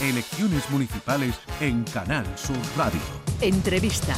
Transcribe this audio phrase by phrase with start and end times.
[0.00, 3.00] Elecciones municipales en Canal Sur Radio.
[3.42, 4.16] Entrevista.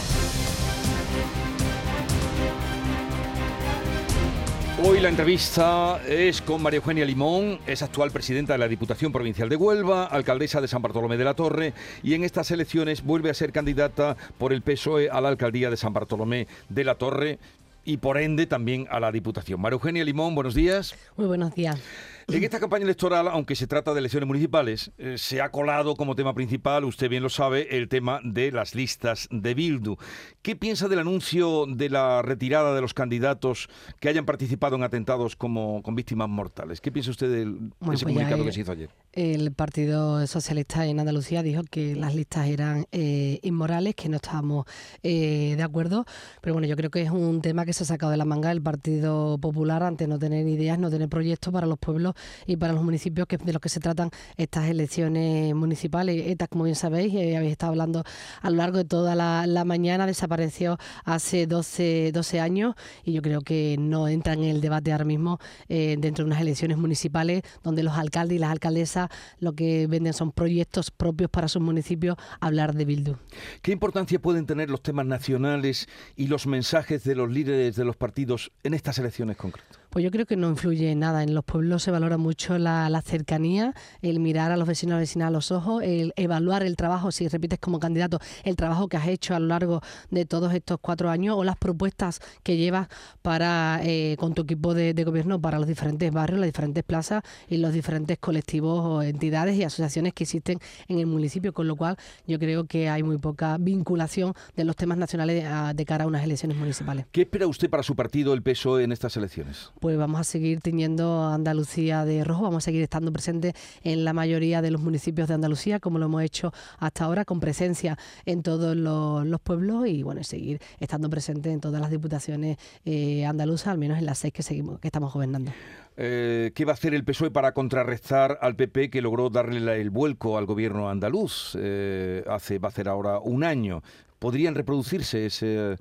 [4.84, 9.48] Hoy la entrevista es con María Eugenia Limón, es actual presidenta de la Diputación Provincial
[9.48, 11.74] de Huelva, alcaldesa de San Bartolomé de la Torre
[12.04, 15.76] y en estas elecciones vuelve a ser candidata por el PSOE a la alcaldía de
[15.76, 17.40] San Bartolomé de la Torre
[17.84, 19.60] y por ende también a la Diputación.
[19.60, 20.94] María Eugenia Limón, buenos días.
[21.16, 21.80] Muy buenos días.
[22.28, 26.14] En esta campaña electoral, aunque se trata de elecciones municipales, eh, se ha colado como
[26.14, 29.96] tema principal, usted bien lo sabe, el tema de las listas de Bildu.
[30.40, 33.68] ¿Qué piensa del anuncio de la retirada de los candidatos
[34.00, 36.80] que hayan participado en atentados como con víctimas mortales?
[36.80, 38.90] ¿Qué piensa usted de ese pues comunicado que se hizo ayer?
[39.12, 44.66] El Partido Socialista en Andalucía dijo que las listas eran eh, inmorales, que no estábamos
[45.02, 46.06] eh, de acuerdo,
[46.40, 48.50] pero bueno, yo creo que es un tema que se ha sacado de la manga
[48.50, 52.14] el Partido Popular ante no tener ideas, no tener proyectos para los pueblos
[52.46, 56.24] y para los municipios que de los que se tratan estas elecciones municipales.
[56.26, 58.04] ETA, como bien sabéis, eh, habéis estado hablando
[58.40, 63.42] a lo largo de toda la, mañana, desapareció hace 12, 12 años y yo creo
[63.42, 67.82] que no entra en el debate ahora mismo eh, dentro de unas elecciones municipales donde
[67.82, 72.74] los alcaldes y las alcaldesas lo que venden son proyectos propios para sus municipios, hablar
[72.74, 73.14] de Bildu.
[73.62, 77.96] ¿Qué importancia pueden tener los temas nacionales y los mensajes de los líderes de los
[77.96, 79.81] partidos en estas elecciones concretas?
[79.92, 81.22] Pues yo creo que no influye nada.
[81.22, 85.28] En los pueblos se valora mucho la, cercanía, el mirar a los vecinos y vecinas
[85.28, 89.06] a los ojos, el evaluar el trabajo, si repites como candidato, el trabajo que has
[89.08, 92.88] hecho a lo largo de todos estos cuatro años o las propuestas que llevas
[93.20, 97.58] para eh, con tu equipo de, gobierno para los diferentes barrios, las diferentes plazas y
[97.58, 101.98] los diferentes colectivos o entidades y asociaciones que existen en el municipio, con lo cual
[102.26, 106.24] yo creo que hay muy poca vinculación de los temas nacionales de cara a unas
[106.24, 107.04] elecciones municipales.
[107.12, 109.70] ¿Qué espera usted para su partido, el PSOE, en estas elecciones?
[109.82, 114.12] Pues vamos a seguir teniendo Andalucía de rojo, vamos a seguir estando presentes en la
[114.12, 118.44] mayoría de los municipios de Andalucía, como lo hemos hecho hasta ahora, con presencia en
[118.44, 123.78] todos los, pueblos y bueno, seguir estando presentes en todas las diputaciones eh, andaluzas, al
[123.78, 125.50] menos en las seis que seguimos, que estamos gobernando.
[125.96, 129.90] Eh, ¿Qué va a hacer el PSOE para contrarrestar al PP que logró darle el
[129.90, 133.82] vuelco al gobierno andaluz eh, hace va a ser ahora un año?
[134.20, 135.76] ¿Podrían reproducirse ese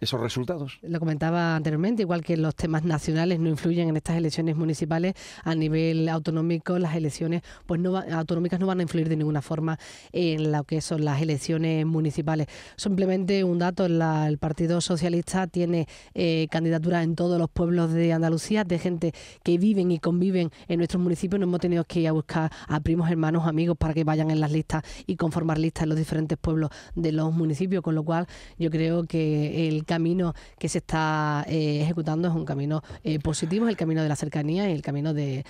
[0.00, 0.78] esos resultados.
[0.82, 5.54] Lo comentaba anteriormente, igual que los temas nacionales no influyen en estas elecciones municipales, a
[5.54, 9.78] nivel autonómico las elecciones pues no autonómicas no van a influir de ninguna forma
[10.12, 12.46] en lo que son las elecciones municipales.
[12.76, 18.64] Simplemente un dato, el Partido Socialista tiene eh, candidaturas en todos los pueblos de Andalucía,
[18.64, 19.12] de gente
[19.42, 22.80] que viven y conviven en nuestros municipios, no hemos tenido que ir a buscar a
[22.80, 26.38] primos, hermanos, amigos para que vayan en las listas y conformar listas en los diferentes
[26.38, 28.26] pueblos de los municipios, con lo cual
[28.58, 33.66] yo creo que el camino que se está eh, ejecutando es un camino eh, positivo,
[33.66, 35.44] es el camino de la cercanía y el camino de,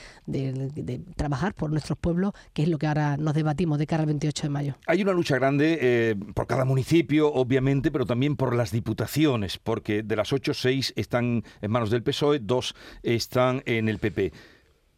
[1.14, 4.44] trabajar por nuestros pueblos, que es lo que ahora nos debatimos de cara al 28
[4.44, 4.74] de mayo.
[4.86, 10.02] Hay una lucha grande eh, por cada municipio, obviamente, pero también por las diputaciones, porque
[10.02, 14.32] de las 8, 6 están en manos del PSOE, dos están en el PP.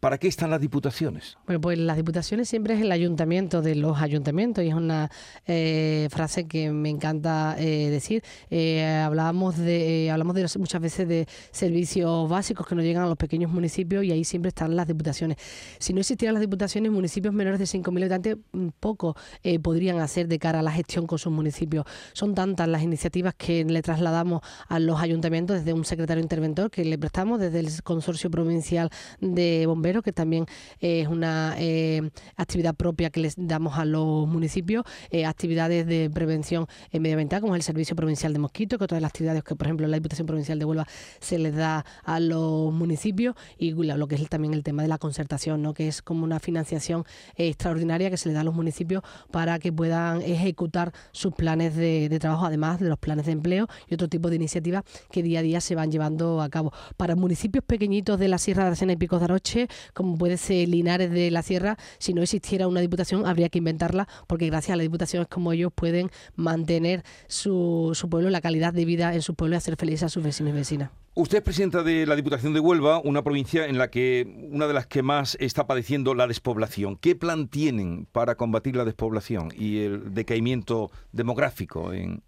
[0.03, 1.37] ¿Para qué están las diputaciones?
[1.45, 5.09] Bueno, pues las diputaciones siempre es el ayuntamiento de los ayuntamientos y es una
[5.47, 8.21] eh, frase que me encanta eh, decir.
[8.49, 13.15] Eh, hablábamos de hablamos de muchas veces de servicios básicos que nos llegan a los
[13.15, 15.37] pequeños municipios y ahí siempre están las diputaciones.
[15.79, 19.15] Si no existieran las diputaciones, municipios menores de 5.000 habitantes mm, poco
[19.61, 21.85] podrían hacer de cara a la gestión con sus municipios.
[22.11, 26.83] Son tantas las iniciativas que le trasladamos a los ayuntamientos desde un secretario interventor que
[26.83, 28.89] le prestamos desde el consorcio provincial
[29.21, 30.45] de bomberos que también
[30.79, 36.67] es una eh, actividad propia que les damos a los municipios, eh, actividades de prevención
[36.91, 39.87] medioambiental, como es el Servicio Provincial de Mosquitos, que otras las actividades que, por ejemplo,
[39.87, 40.87] la Diputación Provincial de Huelva
[41.19, 44.97] se les da a los municipios, y lo que es también el tema de la
[44.97, 45.73] concertación, ¿no?
[45.73, 47.05] que es como una financiación
[47.35, 52.09] extraordinaria que se le da a los municipios para que puedan ejecutar sus planes de,
[52.09, 55.39] de trabajo, además de los planes de empleo y otro tipo de iniciativas que día
[55.39, 56.71] a día se van llevando a cabo.
[56.97, 60.69] Para municipios pequeñitos de la Sierra de Aracena y Picos de Aroche, como puede ser
[60.69, 64.77] Linares de la Sierra, si no existiera una diputación habría que inventarla, porque gracias a
[64.77, 69.35] las diputaciones como ellos pueden mantener su, su pueblo, la calidad de vida en su
[69.35, 71.02] pueblo y hacer felices a sus vecinos y vecinas.
[71.15, 74.73] Usted es presidenta de la Diputación de Huelva, una provincia en la que una de
[74.73, 76.95] las que más está padeciendo la despoblación.
[76.95, 82.23] ¿Qué plan tienen para combatir la despoblación y el decaimiento demográfico en,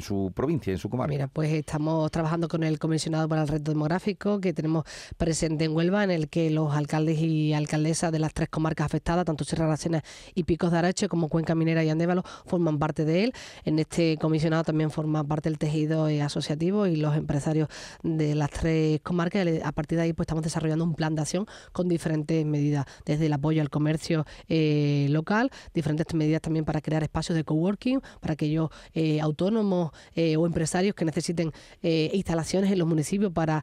[0.00, 1.12] su provincia, en su comarca?
[1.12, 4.84] Mira, pues estamos trabajando con el comisionado para el reto demográfico que tenemos
[5.16, 9.24] presente en Huelva, en el que los alcaldes y alcaldesas de las tres comarcas afectadas,
[9.24, 10.04] tanto Sierra Aracena
[10.36, 13.32] y Picos de Arache, como Cuenca Minera y Andévalo, forman parte de él.
[13.64, 17.68] En este comisionado también forma parte el tejido asociativo y los empresarios
[18.04, 19.46] de de las tres comarcas.
[19.64, 23.26] A partir de ahí pues estamos desarrollando un plan de acción con diferentes medidas, desde
[23.26, 28.34] el apoyo al comercio eh, local, diferentes medidas también para crear espacios de coworking para
[28.34, 31.52] aquellos eh, autónomos eh, o empresarios que necesiten
[31.82, 33.62] instalaciones en los municipios para,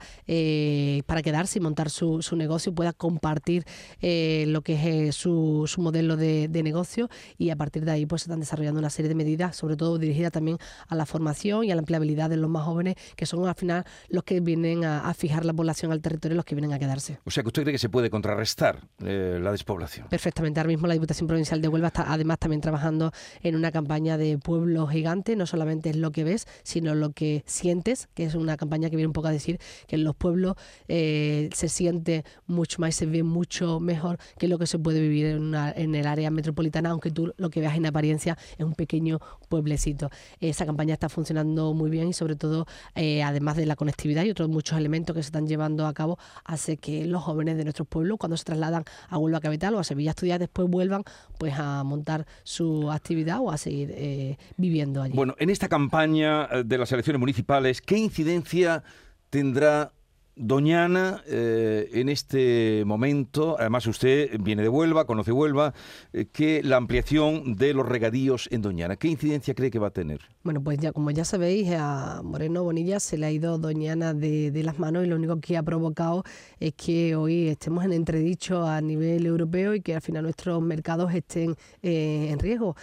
[1.05, 3.65] para quedarse y montar su, su negocio, pueda compartir
[4.01, 8.23] lo que es su, su modelo de, de, negocio y a partir de ahí pues
[8.23, 10.57] se están desarrollando una serie de medidas, sobre todo dirigidas también
[10.87, 13.85] a la formación y a la empleabilidad de los más jóvenes, que son al final
[14.09, 17.19] los que vienen a, fijar la población al territorio, los que vienen a quedarse.
[17.25, 20.07] O sea que usted cree que se puede contrarrestar la despoblación.
[20.09, 20.59] Perfectamente.
[20.59, 23.11] Ahora mismo la Diputación Provincial de Huelva está además también trabajando
[23.41, 27.43] en una campaña de pueblo gigante, no solamente es lo que ves, sino lo que
[27.45, 30.55] sientes, que es una campaña que viene un poco a decir que en los pueblos
[30.87, 35.25] eh, se siente mucho más, se ve mucho mejor que lo que se puede vivir
[35.27, 39.19] en, en el área metropolitana, aunque tú lo que veas en apariencia es un pequeño
[39.49, 40.09] pueblecito.
[40.39, 42.65] Esa campaña está funcionando muy bien y sobre todo,
[42.95, 46.17] eh, además de la conectividad y otros muchos elementos que se están llevando a cabo,
[46.43, 49.83] hace que los jóvenes de nuestros pueblos, cuando se trasladan a Huelva Capital o a
[49.83, 51.03] Sevilla a estudiar, después vuelvan
[51.37, 55.15] pues a montar su actividad o a seguir eh, viviendo allí.
[55.15, 58.83] Bueno, en esta campaña eh, de las elecciones municipales, ¿qué incidencia
[59.29, 59.91] tendrá
[60.37, 65.73] Doñana, eh, en este momento, además usted viene de Huelva, conoce Huelva,
[66.11, 69.91] eh, que la ampliación de los regadíos en Doñana, ¿qué incidencia cree que va a
[69.91, 70.19] tener?
[70.43, 74.51] Bueno, pues ya como ya sabéis, a Moreno Bonilla se le ha ido Doñana de,
[74.61, 76.25] las manos y lo único que ha provocado
[76.59, 81.13] es que hoy estemos en entredicho a nivel europeo y que al final nuestros mercados
[81.13, 82.75] estén eh, en riesgo.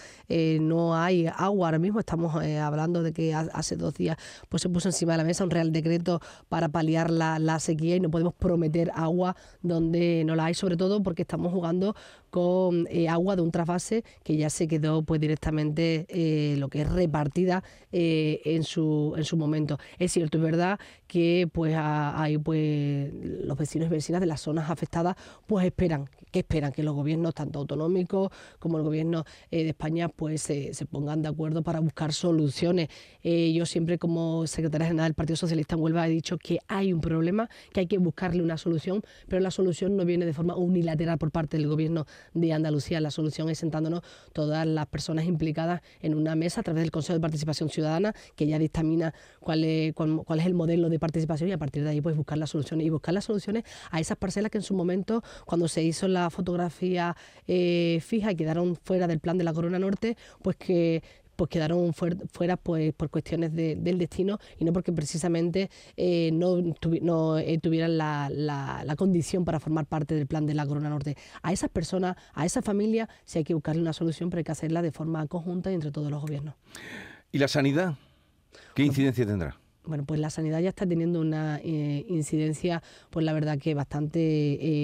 [0.61, 4.17] no hay agua ahora mismo, estamos hablando de que hace dos días
[4.49, 7.97] pues se puso encima de la mesa un real decreto para paliar la la sequía
[7.97, 11.95] y no podemos prometer agua donde no la hay, sobre todo porque estamos jugando
[12.31, 16.81] con eh, agua de un trasvase que ya se quedó pues directamente eh, lo que
[16.81, 17.63] es repartida
[17.93, 19.79] eh, en su en su momento.
[19.99, 20.81] Es cierto, es verdad
[21.13, 25.15] que pues hay pues los vecinos y vecinas de las zonas afectadas
[25.47, 30.41] pues esperan que esperan que los gobiernos tanto autonómicos como el gobierno de España pues
[30.41, 32.89] se, pongan de acuerdo para buscar soluciones.
[33.23, 37.03] yo siempre como secretaria general del Partido Socialista en Huelva he dicho que hay un
[37.03, 41.19] problema, que hay que buscarle una solución, pero la solución no viene de forma unilateral
[41.19, 43.03] por parte del gobierno de Andalucía.
[43.03, 44.01] La solución es sentándonos
[44.33, 48.47] todas las personas implicadas en una mesa a través del Consejo de Participación Ciudadana, que
[48.47, 52.01] ya dictamina cuál es, cuál, es el modelo de participación y a partir de ahí
[52.01, 55.23] pues buscar las soluciones y buscar las soluciones a esas parcelas que en su momento,
[55.45, 57.17] cuando se hizo la fotografía
[57.49, 61.03] eh, fija y quedaron fuera del plan de la Corona Norte, pues que
[61.35, 66.59] pues quedaron fuera pues por cuestiones del destino y no porque precisamente eh, no,
[67.39, 71.17] eh, tuvieran la, la, condición para formar parte del plan de la Corona Norte.
[71.43, 74.53] A esas personas, a esa familia, sí hay que buscarle una solución, pero hay que
[74.53, 76.55] hacerla de forma conjunta y entre todos los gobiernos.
[77.33, 77.95] ¿Y la sanidad?
[78.75, 79.62] ¿Qué incidencia tendrá?
[79.85, 84.19] Bueno, pues la sanidad ya está teniendo una eh, incidencia, pues la verdad que bastante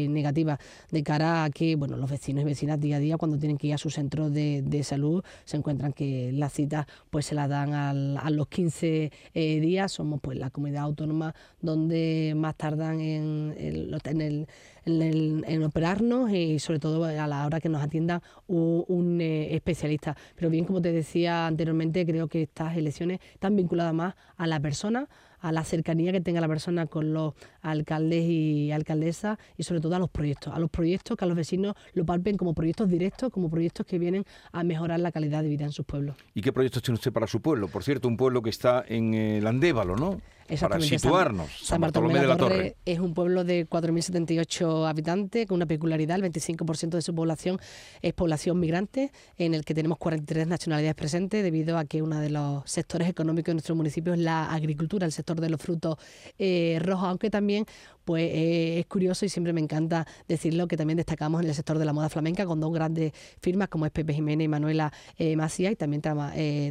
[0.05, 0.59] eh, negativa
[0.91, 3.69] de cara a que, bueno, los vecinos y vecinas día a día cuando tienen que
[3.69, 7.75] ir a su centro de, salud se encuentran que las citas pues se las dan
[7.75, 9.93] a los 15 eh, días.
[9.93, 14.49] Somos pues la comunidad autónoma donde más tardan en, en el
[14.89, 20.17] en, operarnos y sobre todo a la hora que nos atienda un, eh, especialista.
[20.35, 24.61] Pero bien, como te decía anteriormente, creo que estas elecciones están vinculadas más a la
[24.61, 25.09] persona,
[25.41, 29.95] a la cercanía que tenga la persona con los alcaldes y alcaldesas y sobre todo
[29.95, 33.31] a los proyectos, a los proyectos que a los vecinos lo palpen como proyectos directos,
[33.31, 36.17] como proyectos que vienen a mejorar la calidad de vida en sus pueblos.
[36.35, 37.69] ¿Y qué proyectos tiene usted para su pueblo?
[37.69, 40.21] Por cierto, un pueblo que está en el Andévalo, ¿no?
[40.61, 41.51] Para situarnos.
[41.63, 46.33] San, Bartolomé, de la Torre, es un pueblo de 4.078 habitantes con una peculiaridad, el
[46.33, 47.59] 25% de su población
[48.01, 52.31] es población migrante, en el que tenemos 43 nacionalidades presentes debido a que uno de
[52.31, 55.99] los sectores económicos de nuestro municipio es la agricultura, el sector de los frutos
[56.39, 57.67] eh, rojos, aunque también
[58.09, 61.79] pues eh, es curioso y siempre me encanta decirlo que también destacamos en el sector
[61.79, 63.13] de la moda flamenca con dos grandes
[63.43, 66.01] firmas como es Pepe Jiménez y Manuela eh, y también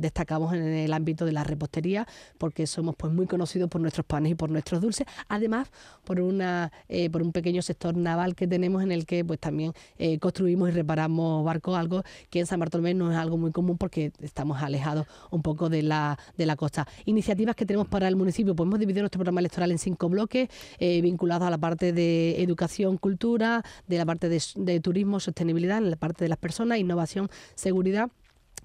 [0.01, 2.07] destacamos en el ámbito de la repostería
[2.39, 5.69] porque somos pues muy conocidos por nuestros panes y por nuestros dulces, además
[6.03, 6.71] por una
[7.11, 9.73] por un pequeño sector naval que tenemos en el que pues también
[10.19, 12.01] construimos y reparamos barcos, algo
[12.31, 15.83] que en San Bartolomé no es algo muy común porque estamos alejados un poco de
[15.83, 16.87] la de la costa.
[17.05, 20.49] Iniciativas que tenemos para el municipio, pues hemos dividido nuestro programa electoral en cinco bloques
[20.79, 25.89] vinculados a la parte de educación, cultura, de la parte de, de turismo, sostenibilidad, en
[25.89, 28.09] la parte de las personas, innovación, seguridad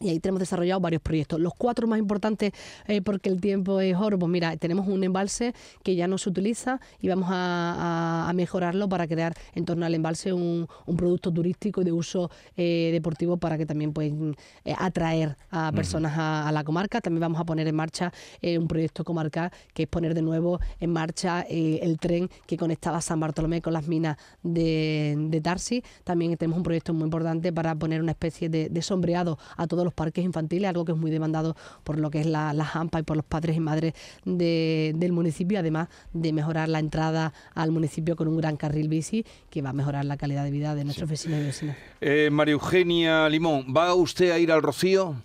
[0.02, 1.40] y ahí tenemos desarrollado varios proyectos.
[1.40, 2.52] Los cuatro más importantes,
[2.86, 6.28] eh, porque el tiempo es oro, pues mira, tenemos un embalse que ya no se
[6.28, 10.66] utiliza y vamos a, mejorarlo para crear en torno al embalse un,
[10.96, 16.14] producto turístico y de uso eh, deportivo para que también puedan eh, atraer a personas
[16.16, 17.00] a, la comarca.
[17.00, 20.90] También vamos a poner en marcha un proyecto comarcal que es poner de nuevo en
[20.90, 25.82] marcha el tren que conectaba San Bartolomé con las minas de, Tarsi.
[26.04, 29.84] También tenemos un proyecto muy importante para poner una especie de, de sombreado a todos
[29.84, 33.00] los parques infantiles, algo que es muy demandado por lo que es la, la AMPA
[33.00, 33.94] y por los padres y madres
[34.24, 39.62] del municipio, además de mejorar la entrada al municipio con un gran carril bici que
[39.62, 41.76] va a mejorar la calidad de vida de nuestros vecinos y vecinas.
[42.00, 45.16] Eh, María Eugenia Limón, ¿va usted a ir al Rocío?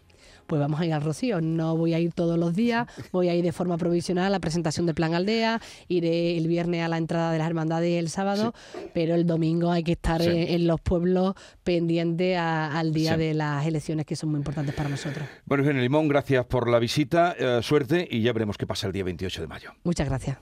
[0.48, 1.42] Pues vamos a ir al Rocío.
[1.42, 4.40] No voy a ir todos los días, voy a ir de forma provisional a la
[4.40, 8.54] presentación del Plan Aldea, iré el viernes a la entrada de las hermandades el sábado,
[8.94, 14.06] pero el domingo hay que estar en, los pueblos pendientes al día de las elecciones
[14.06, 15.28] que son muy importantes para nosotros.
[15.46, 18.94] Bueno, Eugenio Limón, gracias por la visita, eh, suerte y ya veremos qué pasa el
[18.94, 19.72] día 28 de mayo.
[19.84, 20.38] Muchas gracias.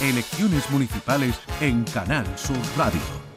[0.00, 3.27] Elecciones municipales en Canal Sur Radio.